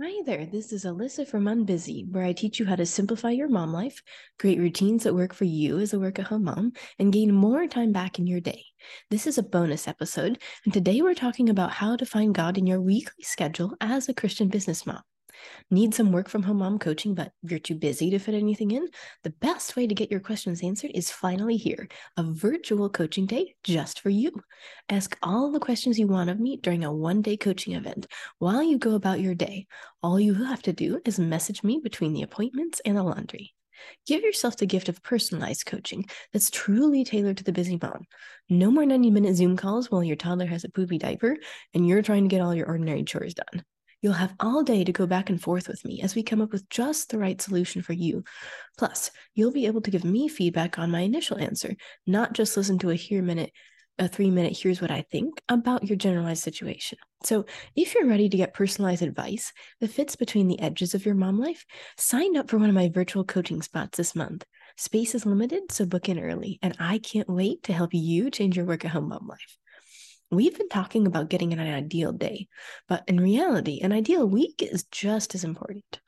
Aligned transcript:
Hi 0.00 0.22
there, 0.24 0.46
this 0.46 0.72
is 0.72 0.86
Alyssa 0.86 1.28
from 1.28 1.44
Unbusy, 1.44 2.10
where 2.10 2.24
I 2.24 2.32
teach 2.32 2.58
you 2.58 2.64
how 2.64 2.76
to 2.76 2.86
simplify 2.86 3.28
your 3.28 3.50
mom 3.50 3.74
life, 3.74 4.02
create 4.38 4.58
routines 4.58 5.04
that 5.04 5.14
work 5.14 5.34
for 5.34 5.44
you 5.44 5.78
as 5.80 5.92
a 5.92 6.00
work 6.00 6.18
at 6.18 6.24
home 6.24 6.44
mom, 6.44 6.72
and 6.98 7.12
gain 7.12 7.30
more 7.34 7.66
time 7.66 7.92
back 7.92 8.18
in 8.18 8.26
your 8.26 8.40
day. 8.40 8.64
This 9.10 9.26
is 9.26 9.36
a 9.36 9.42
bonus 9.42 9.86
episode, 9.86 10.40
and 10.64 10.72
today 10.72 11.02
we're 11.02 11.12
talking 11.12 11.50
about 11.50 11.72
how 11.72 11.96
to 11.96 12.06
find 12.06 12.34
God 12.34 12.56
in 12.56 12.66
your 12.66 12.80
weekly 12.80 13.22
schedule 13.22 13.76
as 13.82 14.08
a 14.08 14.14
Christian 14.14 14.48
business 14.48 14.86
mom. 14.86 15.02
Need 15.70 15.94
some 15.94 16.12
work 16.12 16.28
from 16.28 16.42
home 16.42 16.58
mom 16.58 16.78
coaching, 16.78 17.14
but 17.14 17.32
you're 17.42 17.58
too 17.58 17.74
busy 17.74 18.10
to 18.10 18.18
fit 18.18 18.34
anything 18.34 18.70
in? 18.70 18.88
The 19.22 19.30
best 19.30 19.76
way 19.76 19.86
to 19.86 19.94
get 19.94 20.10
your 20.10 20.20
questions 20.20 20.62
answered 20.62 20.92
is 20.94 21.10
finally 21.10 21.56
here 21.56 21.88
a 22.16 22.22
virtual 22.22 22.88
coaching 22.88 23.26
day 23.26 23.54
just 23.64 24.00
for 24.00 24.10
you. 24.10 24.32
Ask 24.88 25.16
all 25.22 25.50
the 25.50 25.60
questions 25.60 25.98
you 25.98 26.06
want 26.06 26.30
of 26.30 26.40
me 26.40 26.56
during 26.56 26.84
a 26.84 26.92
one 26.92 27.22
day 27.22 27.36
coaching 27.36 27.74
event 27.74 28.06
while 28.38 28.62
you 28.62 28.78
go 28.78 28.94
about 28.94 29.20
your 29.20 29.34
day. 29.34 29.66
All 30.02 30.20
you 30.20 30.34
have 30.34 30.62
to 30.62 30.72
do 30.72 31.00
is 31.04 31.18
message 31.18 31.62
me 31.62 31.80
between 31.82 32.12
the 32.12 32.22
appointments 32.22 32.80
and 32.84 32.96
the 32.96 33.02
laundry. 33.02 33.54
Give 34.06 34.22
yourself 34.22 34.56
the 34.56 34.66
gift 34.66 34.88
of 34.88 35.02
personalized 35.02 35.66
coaching 35.66 36.06
that's 36.32 36.50
truly 36.50 37.04
tailored 37.04 37.38
to 37.38 37.44
the 37.44 37.52
busy 37.52 37.78
mom. 37.80 38.06
No 38.48 38.70
more 38.70 38.86
90 38.86 39.10
minute 39.10 39.36
Zoom 39.36 39.56
calls 39.56 39.90
while 39.90 40.04
your 40.04 40.16
toddler 40.16 40.46
has 40.46 40.64
a 40.64 40.68
poopy 40.70 40.98
diaper 40.98 41.36
and 41.74 41.86
you're 41.86 42.02
trying 42.02 42.24
to 42.24 42.28
get 42.28 42.40
all 42.40 42.54
your 42.54 42.66
ordinary 42.66 43.04
chores 43.04 43.34
done. 43.34 43.64
You'll 44.02 44.14
have 44.14 44.34
all 44.40 44.64
day 44.64 44.82
to 44.82 44.92
go 44.92 45.06
back 45.06 45.30
and 45.30 45.40
forth 45.40 45.68
with 45.68 45.84
me 45.84 46.02
as 46.02 46.16
we 46.16 46.24
come 46.24 46.40
up 46.40 46.50
with 46.50 46.68
just 46.68 47.10
the 47.10 47.18
right 47.18 47.40
solution 47.40 47.82
for 47.82 47.92
you. 47.92 48.24
Plus, 48.76 49.12
you'll 49.34 49.52
be 49.52 49.66
able 49.66 49.80
to 49.80 49.92
give 49.92 50.04
me 50.04 50.26
feedback 50.28 50.76
on 50.76 50.90
my 50.90 51.00
initial 51.00 51.38
answer, 51.38 51.76
not 52.04 52.32
just 52.32 52.56
listen 52.56 52.80
to 52.80 52.90
a 52.90 52.96
here 52.96 53.22
minute, 53.22 53.52
a 54.00 54.08
three 54.08 54.30
minute 54.30 54.58
here's 54.58 54.80
what 54.80 54.90
I 54.90 55.02
think 55.02 55.40
about 55.48 55.84
your 55.84 55.96
generalized 55.96 56.42
situation. 56.42 56.98
So, 57.22 57.46
if 57.76 57.94
you're 57.94 58.08
ready 58.08 58.28
to 58.28 58.36
get 58.36 58.54
personalized 58.54 59.02
advice 59.02 59.52
that 59.80 59.92
fits 59.92 60.16
between 60.16 60.48
the 60.48 60.58
edges 60.58 60.94
of 60.94 61.06
your 61.06 61.14
mom 61.14 61.38
life, 61.38 61.64
sign 61.96 62.36
up 62.36 62.50
for 62.50 62.58
one 62.58 62.68
of 62.68 62.74
my 62.74 62.88
virtual 62.88 63.24
coaching 63.24 63.62
spots 63.62 63.98
this 63.98 64.16
month. 64.16 64.44
Space 64.76 65.14
is 65.14 65.26
limited, 65.26 65.70
so 65.70 65.86
book 65.86 66.08
in 66.08 66.18
early, 66.18 66.58
and 66.62 66.74
I 66.80 66.98
can't 66.98 67.28
wait 67.28 67.62
to 67.64 67.72
help 67.72 67.94
you 67.94 68.30
change 68.30 68.56
your 68.56 68.66
work 68.66 68.84
at 68.84 68.90
home 68.90 69.10
mom 69.10 69.28
life. 69.28 69.58
We've 70.32 70.56
been 70.56 70.70
talking 70.70 71.06
about 71.06 71.28
getting 71.28 71.52
an 71.52 71.60
ideal 71.60 72.10
day, 72.10 72.48
but 72.88 73.04
in 73.06 73.20
reality, 73.20 73.80
an 73.82 73.92
ideal 73.92 74.26
week 74.26 74.62
is 74.62 74.84
just 74.84 75.34
as 75.34 75.44
important. 75.44 76.00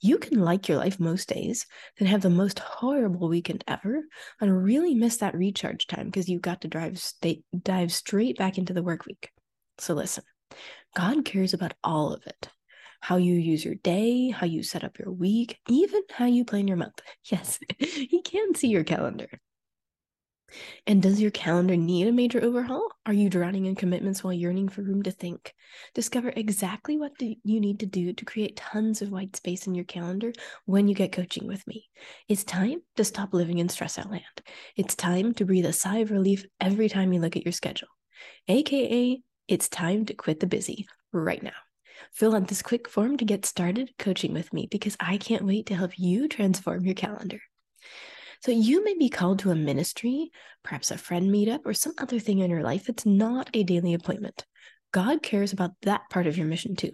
You 0.00 0.18
can 0.18 0.40
like 0.40 0.66
your 0.68 0.78
life 0.78 0.98
most 0.98 1.28
days, 1.28 1.64
then 1.96 2.08
have 2.08 2.22
the 2.22 2.28
most 2.28 2.58
horrible 2.58 3.28
weekend 3.28 3.62
ever, 3.68 4.02
and 4.40 4.64
really 4.64 4.96
miss 4.96 5.18
that 5.18 5.36
recharge 5.36 5.86
time 5.86 6.06
because 6.06 6.28
you 6.28 6.40
got 6.40 6.62
to 6.62 6.68
drive 6.68 6.98
sta- 6.98 7.44
dive 7.62 7.92
straight 7.92 8.36
back 8.36 8.58
into 8.58 8.72
the 8.72 8.82
work 8.82 9.06
week. 9.06 9.30
So 9.78 9.94
listen, 9.94 10.24
God 10.96 11.24
cares 11.24 11.54
about 11.54 11.74
all 11.84 12.12
of 12.12 12.26
it. 12.26 12.48
How 13.00 13.16
you 13.16 13.34
use 13.34 13.64
your 13.64 13.76
day, 13.76 14.30
how 14.30 14.46
you 14.46 14.64
set 14.64 14.82
up 14.82 14.98
your 14.98 15.12
week, 15.12 15.56
even 15.68 16.02
how 16.10 16.26
you 16.26 16.44
plan 16.44 16.66
your 16.66 16.78
month. 16.78 17.00
Yes, 17.30 17.60
He 17.78 18.22
can 18.22 18.56
see 18.56 18.68
your 18.68 18.82
calendar. 18.82 19.28
And 20.86 21.02
does 21.02 21.20
your 21.20 21.30
calendar 21.30 21.76
need 21.76 22.08
a 22.08 22.12
major 22.12 22.42
overhaul? 22.42 22.88
Are 23.04 23.12
you 23.12 23.28
drowning 23.28 23.66
in 23.66 23.74
commitments 23.74 24.24
while 24.24 24.32
yearning 24.32 24.68
for 24.68 24.82
room 24.82 25.02
to 25.02 25.10
think? 25.10 25.54
Discover 25.94 26.32
exactly 26.34 26.96
what 26.96 27.12
you 27.20 27.60
need 27.60 27.80
to 27.80 27.86
do 27.86 28.12
to 28.12 28.24
create 28.24 28.56
tons 28.56 29.02
of 29.02 29.10
white 29.10 29.36
space 29.36 29.66
in 29.66 29.74
your 29.74 29.84
calendar 29.84 30.32
when 30.64 30.88
you 30.88 30.94
get 30.94 31.12
coaching 31.12 31.46
with 31.46 31.66
me. 31.66 31.88
It's 32.28 32.44
time 32.44 32.80
to 32.96 33.04
stop 33.04 33.34
living 33.34 33.58
in 33.58 33.68
stress 33.68 33.98
out 33.98 34.10
land. 34.10 34.24
It's 34.76 34.94
time 34.94 35.34
to 35.34 35.44
breathe 35.44 35.66
a 35.66 35.72
sigh 35.72 35.98
of 35.98 36.10
relief 36.10 36.44
every 36.60 36.88
time 36.88 37.12
you 37.12 37.20
look 37.20 37.36
at 37.36 37.44
your 37.44 37.52
schedule. 37.52 37.88
AKA, 38.48 39.22
it's 39.48 39.68
time 39.68 40.06
to 40.06 40.14
quit 40.14 40.40
the 40.40 40.46
busy 40.46 40.86
right 41.12 41.42
now. 41.42 41.52
Fill 42.12 42.34
out 42.34 42.48
this 42.48 42.62
quick 42.62 42.88
form 42.88 43.16
to 43.18 43.24
get 43.24 43.44
started 43.44 43.90
coaching 43.98 44.32
with 44.32 44.52
me 44.52 44.68
because 44.70 44.96
I 45.00 45.18
can't 45.18 45.44
wait 45.44 45.66
to 45.66 45.74
help 45.74 45.98
you 45.98 46.28
transform 46.28 46.84
your 46.84 46.94
calendar. 46.94 47.40
So 48.40 48.52
you 48.52 48.84
may 48.84 48.94
be 48.94 49.08
called 49.08 49.40
to 49.40 49.50
a 49.50 49.56
ministry, 49.56 50.30
perhaps 50.62 50.90
a 50.90 50.98
friend 50.98 51.30
meetup, 51.30 51.60
or 51.64 51.74
some 51.74 51.94
other 51.98 52.18
thing 52.20 52.38
in 52.38 52.50
your 52.50 52.62
life 52.62 52.86
that's 52.86 53.04
not 53.04 53.50
a 53.52 53.64
daily 53.64 53.94
appointment. 53.94 54.44
God 54.92 55.22
cares 55.22 55.52
about 55.52 55.72
that 55.82 56.02
part 56.10 56.26
of 56.26 56.36
your 56.36 56.46
mission 56.46 56.76
too. 56.76 56.92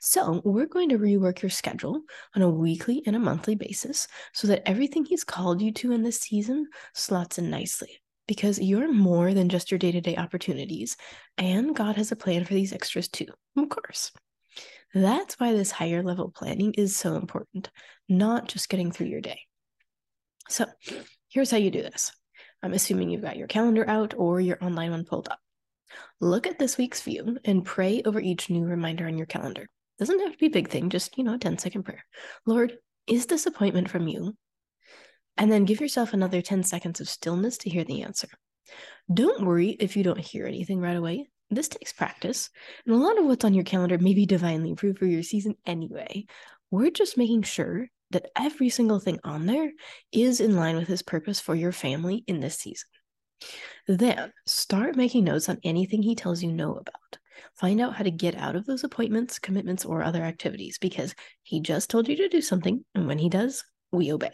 So, 0.00 0.42
we're 0.44 0.66
going 0.66 0.88
to 0.88 0.98
rework 0.98 1.42
your 1.42 1.50
schedule 1.50 2.02
on 2.34 2.42
a 2.42 2.50
weekly 2.50 3.04
and 3.06 3.14
a 3.14 3.20
monthly 3.20 3.54
basis 3.54 4.08
so 4.32 4.48
that 4.48 4.68
everything 4.68 5.04
He's 5.04 5.22
called 5.22 5.62
you 5.62 5.72
to 5.74 5.92
in 5.92 6.02
this 6.02 6.20
season 6.20 6.66
slots 6.92 7.38
in 7.38 7.50
nicely. 7.50 8.00
Because 8.26 8.60
you're 8.60 8.92
more 8.92 9.32
than 9.32 9.48
just 9.48 9.70
your 9.70 9.78
day 9.78 9.92
to 9.92 10.00
day 10.00 10.16
opportunities, 10.16 10.96
and 11.38 11.74
God 11.74 11.96
has 11.96 12.10
a 12.10 12.16
plan 12.16 12.44
for 12.44 12.54
these 12.54 12.72
extras 12.72 13.08
too, 13.08 13.28
of 13.56 13.68
course. 13.68 14.10
That's 14.92 15.38
why 15.38 15.52
this 15.52 15.70
higher 15.70 16.02
level 16.02 16.30
planning 16.30 16.74
is 16.74 16.96
so 16.96 17.14
important, 17.14 17.70
not 18.08 18.48
just 18.48 18.68
getting 18.68 18.90
through 18.90 19.06
your 19.06 19.20
day. 19.20 19.40
So 20.50 20.66
here's 21.28 21.50
how 21.50 21.58
you 21.58 21.70
do 21.70 21.82
this. 21.82 22.10
I'm 22.60 22.72
assuming 22.72 23.08
you've 23.08 23.22
got 23.22 23.36
your 23.36 23.46
calendar 23.46 23.88
out 23.88 24.14
or 24.16 24.40
your 24.40 24.62
online 24.62 24.90
one 24.90 25.04
pulled 25.04 25.28
up. 25.28 25.38
Look 26.20 26.46
at 26.46 26.58
this 26.58 26.76
week's 26.76 27.02
view 27.02 27.38
and 27.44 27.64
pray 27.64 28.02
over 28.04 28.20
each 28.20 28.50
new 28.50 28.64
reminder 28.64 29.06
on 29.06 29.16
your 29.16 29.28
calendar. 29.28 29.68
Doesn't 29.98 30.18
have 30.18 30.32
to 30.32 30.38
be 30.38 30.46
a 30.46 30.50
big 30.50 30.68
thing, 30.68 30.90
just, 30.90 31.16
you 31.16 31.22
know, 31.22 31.34
a 31.34 31.38
10 31.38 31.58
second 31.58 31.84
prayer. 31.84 32.04
Lord, 32.46 32.76
is 33.06 33.26
this 33.26 33.46
appointment 33.46 33.88
from 33.88 34.08
you? 34.08 34.36
And 35.36 35.52
then 35.52 35.64
give 35.64 35.80
yourself 35.80 36.12
another 36.12 36.42
10 36.42 36.64
seconds 36.64 37.00
of 37.00 37.08
stillness 37.08 37.58
to 37.58 37.70
hear 37.70 37.84
the 37.84 38.02
answer. 38.02 38.28
Don't 39.12 39.46
worry 39.46 39.70
if 39.70 39.96
you 39.96 40.02
don't 40.02 40.18
hear 40.18 40.46
anything 40.46 40.80
right 40.80 40.96
away. 40.96 41.28
This 41.48 41.68
takes 41.68 41.92
practice, 41.92 42.50
and 42.86 42.94
a 42.94 42.98
lot 42.98 43.18
of 43.18 43.24
what's 43.24 43.44
on 43.44 43.54
your 43.54 43.64
calendar 43.64 43.98
may 43.98 44.14
be 44.14 44.26
divinely 44.26 44.72
approved 44.72 44.98
for 44.98 45.06
your 45.06 45.22
season 45.22 45.56
anyway. 45.64 46.26
We're 46.70 46.90
just 46.90 47.16
making 47.16 47.42
sure 47.42 47.88
that 48.10 48.30
every 48.36 48.68
single 48.68 49.00
thing 49.00 49.18
on 49.24 49.46
there 49.46 49.70
is 50.12 50.40
in 50.40 50.56
line 50.56 50.76
with 50.76 50.88
his 50.88 51.02
purpose 51.02 51.40
for 51.40 51.54
your 51.54 51.72
family 51.72 52.24
in 52.26 52.40
this 52.40 52.58
season. 52.58 52.88
Then 53.88 54.32
start 54.46 54.96
making 54.96 55.24
notes 55.24 55.48
on 55.48 55.58
anything 55.64 56.02
he 56.02 56.14
tells 56.14 56.42
you 56.42 56.52
no 56.52 56.72
about. 56.74 57.18
Find 57.54 57.80
out 57.80 57.94
how 57.94 58.04
to 58.04 58.10
get 58.10 58.36
out 58.36 58.56
of 58.56 58.66
those 58.66 58.84
appointments, 58.84 59.38
commitments, 59.38 59.84
or 59.84 60.02
other 60.02 60.22
activities 60.22 60.78
because 60.78 61.14
he 61.42 61.60
just 61.60 61.90
told 61.90 62.08
you 62.08 62.16
to 62.16 62.28
do 62.28 62.40
something, 62.40 62.84
and 62.94 63.06
when 63.06 63.18
he 63.18 63.28
does, 63.28 63.64
we 63.92 64.12
obey. 64.12 64.32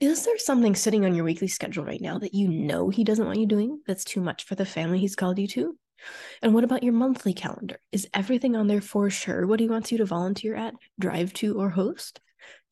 Is 0.00 0.24
there 0.24 0.38
something 0.38 0.74
sitting 0.74 1.04
on 1.04 1.14
your 1.14 1.24
weekly 1.24 1.48
schedule 1.48 1.84
right 1.84 2.00
now 2.00 2.18
that 2.18 2.34
you 2.34 2.48
know 2.48 2.88
he 2.88 3.04
doesn't 3.04 3.24
want 3.24 3.38
you 3.38 3.46
doing 3.46 3.80
that's 3.86 4.04
too 4.04 4.20
much 4.20 4.44
for 4.44 4.54
the 4.54 4.66
family 4.66 4.98
he's 4.98 5.16
called 5.16 5.38
you 5.38 5.46
to? 5.48 5.78
And 6.42 6.54
what 6.54 6.64
about 6.64 6.82
your 6.82 6.92
monthly 6.92 7.34
calendar? 7.34 7.78
Is 7.92 8.08
everything 8.14 8.56
on 8.56 8.66
there 8.66 8.80
for 8.80 9.10
sure 9.10 9.46
what 9.46 9.60
he 9.60 9.68
wants 9.68 9.92
you 9.92 9.98
to 9.98 10.04
volunteer 10.04 10.54
at, 10.54 10.74
drive 10.98 11.32
to, 11.34 11.58
or 11.60 11.70
host? 11.70 12.20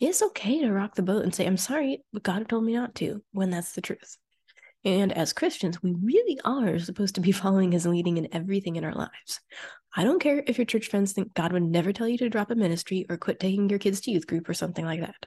It's 0.01 0.23
okay 0.23 0.61
to 0.61 0.73
rock 0.73 0.95
the 0.95 1.03
boat 1.03 1.23
and 1.23 1.35
say, 1.35 1.47
I'm 1.47 1.57
sorry, 1.57 2.03
but 2.13 2.23
God 2.23 2.49
told 2.49 2.65
me 2.65 2.75
not 2.75 2.95
to, 2.97 3.23
when 3.33 3.51
that's 3.51 3.73
the 3.73 3.81
truth. 3.81 4.17
And 4.85 5.13
as 5.13 5.33
Christians, 5.33 5.83
we 5.83 5.95
really 6.03 6.41
are 6.45 6.79
supposed 6.79 7.17
to 7.17 7.21
be 7.21 7.33
following 7.33 7.73
his 7.73 7.87
leading 7.87 8.17
in 8.17 8.29
everything 8.33 8.77
in 8.77 8.85
our 8.85 8.95
lives. 8.95 9.41
I 9.95 10.05
don't 10.05 10.21
care 10.21 10.43
if 10.47 10.57
your 10.57 10.65
church 10.65 10.89
friends 10.89 11.12
think 11.12 11.35
God 11.35 11.53
would 11.53 11.65
never 11.65 11.93
tell 11.93 12.09
you 12.09 12.19
to 12.19 12.29
drop 12.29 12.51
a 12.51 12.55
ministry 12.55 13.07
or 13.09 13.17
quit 13.17 13.41
taking 13.41 13.69
your 13.69 13.79
kids 13.79 14.01
to 14.03 14.11
youth 14.11 14.27
group 14.27 14.49
or 14.49 14.55
something 14.55 14.85
like 14.85 15.01
that. 15.01 15.27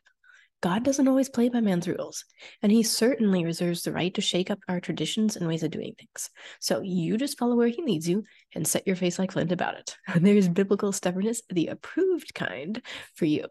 God 0.63 0.85
doesn't 0.85 1.09
always 1.09 1.27
play 1.27 1.49
by 1.49 1.59
man's 1.59 1.89
rules, 1.89 2.23
and 2.61 2.71
he 2.71 2.83
certainly 2.83 3.43
reserves 3.43 3.83
the 3.83 3.91
right 3.91 4.13
to 4.13 4.21
shake 4.21 4.49
up 4.49 4.59
our 4.69 4.79
traditions 4.79 5.35
and 5.35 5.45
ways 5.45 5.61
of 5.61 5.71
doing 5.71 5.93
things. 5.99 6.29
So 6.61 6.79
you 6.79 7.17
just 7.17 7.37
follow 7.37 7.57
where 7.57 7.67
he 7.67 7.83
leads 7.83 8.07
you 8.07 8.23
and 8.55 8.65
set 8.65 8.87
your 8.87 8.95
face 8.95 9.19
like 9.19 9.33
flint 9.33 9.51
about 9.51 9.75
it. 9.75 9.97
There's 10.15 10.47
biblical 10.47 10.93
stubbornness, 10.93 11.41
the 11.49 11.67
approved 11.67 12.33
kind, 12.33 12.81
for 13.13 13.25
you. 13.25 13.47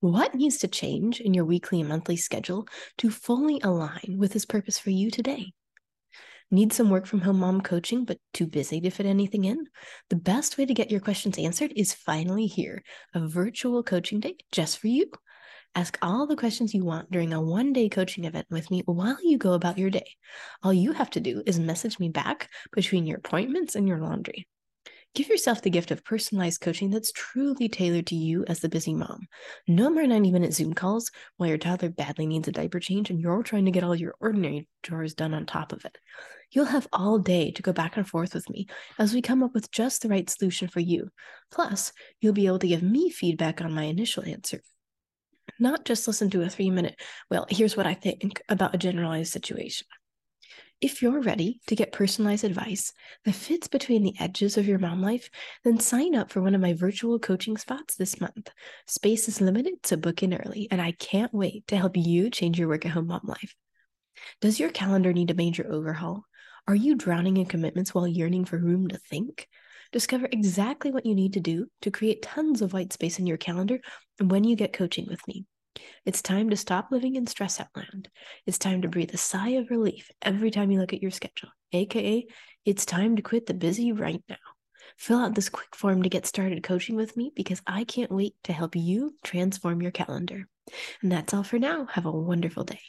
What 0.00 0.34
needs 0.34 0.58
to 0.58 0.68
change 0.68 1.20
in 1.20 1.34
your 1.34 1.44
weekly 1.44 1.78
and 1.78 1.88
monthly 1.88 2.16
schedule 2.16 2.66
to 2.98 3.10
fully 3.10 3.60
align 3.62 4.16
with 4.18 4.32
his 4.32 4.44
purpose 4.44 4.76
for 4.76 4.90
you 4.90 5.12
today? 5.12 5.52
Need 6.50 6.72
some 6.72 6.90
work 6.90 7.06
from 7.06 7.20
home 7.20 7.38
mom 7.38 7.60
coaching, 7.60 8.04
but 8.04 8.18
too 8.32 8.48
busy 8.48 8.80
to 8.80 8.90
fit 8.90 9.06
anything 9.06 9.44
in? 9.44 9.68
The 10.10 10.16
best 10.16 10.58
way 10.58 10.66
to 10.66 10.74
get 10.74 10.90
your 10.90 11.00
questions 11.00 11.38
answered 11.38 11.72
is 11.76 11.94
finally 11.94 12.46
here 12.46 12.82
a 13.14 13.24
virtual 13.24 13.84
coaching 13.84 14.18
day 14.18 14.36
just 14.50 14.78
for 14.78 14.88
you. 14.88 15.12
Ask 15.76 15.98
all 16.00 16.28
the 16.28 16.36
questions 16.36 16.72
you 16.72 16.84
want 16.84 17.10
during 17.10 17.32
a 17.32 17.40
one 17.40 17.72
day 17.72 17.88
coaching 17.88 18.24
event 18.24 18.46
with 18.48 18.70
me 18.70 18.82
while 18.86 19.18
you 19.24 19.38
go 19.38 19.54
about 19.54 19.76
your 19.76 19.90
day. 19.90 20.06
All 20.62 20.72
you 20.72 20.92
have 20.92 21.10
to 21.10 21.20
do 21.20 21.42
is 21.46 21.58
message 21.58 21.98
me 21.98 22.10
back 22.10 22.48
between 22.72 23.06
your 23.06 23.18
appointments 23.18 23.74
and 23.74 23.88
your 23.88 23.98
laundry. 23.98 24.46
Give 25.16 25.28
yourself 25.28 25.62
the 25.62 25.70
gift 25.70 25.90
of 25.90 26.04
personalized 26.04 26.60
coaching 26.60 26.90
that's 26.90 27.10
truly 27.10 27.68
tailored 27.68 28.06
to 28.08 28.14
you 28.14 28.44
as 28.46 28.60
the 28.60 28.68
busy 28.68 28.94
mom. 28.94 29.26
No 29.66 29.90
more 29.90 30.06
90 30.06 30.30
minute 30.30 30.54
Zoom 30.54 30.74
calls 30.74 31.10
while 31.38 31.48
your 31.48 31.58
toddler 31.58 31.88
badly 31.88 32.26
needs 32.26 32.46
a 32.46 32.52
diaper 32.52 32.78
change 32.78 33.10
and 33.10 33.20
you're 33.20 33.42
trying 33.42 33.64
to 33.64 33.72
get 33.72 33.82
all 33.82 33.96
your 33.96 34.14
ordinary 34.20 34.68
chores 34.84 35.14
done 35.14 35.34
on 35.34 35.44
top 35.44 35.72
of 35.72 35.84
it. 35.84 35.98
You'll 36.52 36.66
have 36.66 36.86
all 36.92 37.18
day 37.18 37.50
to 37.50 37.62
go 37.62 37.72
back 37.72 37.96
and 37.96 38.08
forth 38.08 38.34
with 38.34 38.48
me 38.48 38.68
as 38.96 39.12
we 39.12 39.22
come 39.22 39.42
up 39.42 39.54
with 39.54 39.72
just 39.72 40.02
the 40.02 40.08
right 40.08 40.30
solution 40.30 40.68
for 40.68 40.80
you. 40.80 41.10
Plus, 41.50 41.92
you'll 42.20 42.32
be 42.32 42.46
able 42.46 42.60
to 42.60 42.68
give 42.68 42.82
me 42.82 43.10
feedback 43.10 43.60
on 43.60 43.72
my 43.72 43.84
initial 43.84 44.24
answer 44.24 44.60
not 45.58 45.84
just 45.84 46.06
listen 46.06 46.30
to 46.30 46.42
a 46.42 46.48
three 46.48 46.70
minute, 46.70 47.00
well, 47.30 47.46
here's 47.48 47.76
what 47.76 47.86
I 47.86 47.94
think 47.94 48.42
about 48.48 48.74
a 48.74 48.78
generalized 48.78 49.32
situation. 49.32 49.86
If 50.80 51.00
you're 51.00 51.20
ready 51.20 51.60
to 51.68 51.76
get 51.76 51.92
personalized 51.92 52.44
advice 52.44 52.92
that 53.24 53.34
fits 53.34 53.68
between 53.68 54.02
the 54.02 54.14
edges 54.20 54.58
of 54.58 54.66
your 54.66 54.78
mom 54.78 55.00
life, 55.00 55.30
then 55.62 55.78
sign 55.80 56.14
up 56.14 56.30
for 56.30 56.42
one 56.42 56.54
of 56.54 56.60
my 56.60 56.74
virtual 56.74 57.18
coaching 57.18 57.56
spots 57.56 57.94
this 57.94 58.20
month. 58.20 58.50
Space 58.86 59.28
is 59.28 59.40
limited, 59.40 59.74
so 59.84 59.96
book 59.96 60.22
in 60.22 60.34
early, 60.34 60.68
and 60.70 60.82
I 60.82 60.92
can't 60.92 61.32
wait 61.32 61.66
to 61.68 61.76
help 61.76 61.96
you 61.96 62.28
change 62.28 62.58
your 62.58 62.68
work 62.68 62.84
at 62.84 62.92
home 62.92 63.06
mom 63.06 63.22
life. 63.24 63.54
Does 64.40 64.60
your 64.60 64.70
calendar 64.70 65.12
need 65.12 65.30
a 65.30 65.34
major 65.34 65.66
overhaul? 65.70 66.24
Are 66.66 66.74
you 66.74 66.96
drowning 66.96 67.36
in 67.36 67.46
commitments 67.46 67.94
while 67.94 68.08
yearning 68.08 68.44
for 68.44 68.58
room 68.58 68.88
to 68.88 68.98
think? 68.98 69.48
Discover 69.94 70.26
exactly 70.32 70.90
what 70.90 71.06
you 71.06 71.14
need 71.14 71.34
to 71.34 71.40
do 71.40 71.68
to 71.82 71.90
create 71.92 72.20
tons 72.20 72.62
of 72.62 72.72
white 72.72 72.92
space 72.92 73.20
in 73.20 73.28
your 73.28 73.36
calendar 73.36 73.78
when 74.20 74.42
you 74.42 74.56
get 74.56 74.72
coaching 74.72 75.06
with 75.08 75.20
me. 75.28 75.46
It's 76.04 76.20
time 76.20 76.50
to 76.50 76.56
stop 76.56 76.88
living 76.90 77.14
in 77.14 77.28
stress 77.28 77.60
out 77.60 77.68
land. 77.76 78.08
It's 78.44 78.58
time 78.58 78.82
to 78.82 78.88
breathe 78.88 79.14
a 79.14 79.16
sigh 79.16 79.50
of 79.50 79.70
relief 79.70 80.10
every 80.20 80.50
time 80.50 80.72
you 80.72 80.80
look 80.80 80.92
at 80.92 81.00
your 81.00 81.12
schedule, 81.12 81.50
aka, 81.72 82.26
it's 82.64 82.84
time 82.84 83.14
to 83.14 83.22
quit 83.22 83.46
the 83.46 83.54
busy 83.54 83.92
right 83.92 84.20
now. 84.28 84.34
Fill 84.98 85.20
out 85.20 85.36
this 85.36 85.48
quick 85.48 85.76
form 85.76 86.02
to 86.02 86.08
get 86.08 86.26
started 86.26 86.64
coaching 86.64 86.96
with 86.96 87.16
me 87.16 87.30
because 87.32 87.62
I 87.64 87.84
can't 87.84 88.10
wait 88.10 88.34
to 88.42 88.52
help 88.52 88.74
you 88.74 89.14
transform 89.22 89.80
your 89.80 89.92
calendar. 89.92 90.48
And 91.02 91.12
that's 91.12 91.32
all 91.32 91.44
for 91.44 91.60
now. 91.60 91.86
Have 91.92 92.06
a 92.06 92.10
wonderful 92.10 92.64
day. 92.64 92.80